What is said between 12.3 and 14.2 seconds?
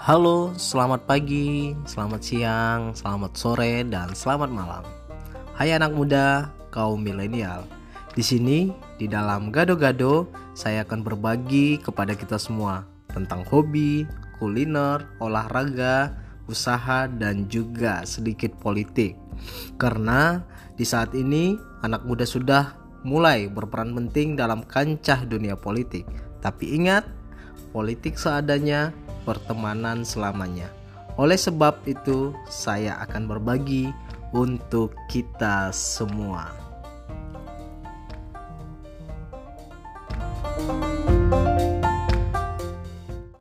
semua tentang hobi,